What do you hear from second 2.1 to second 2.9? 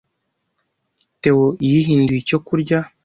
icyo kurya.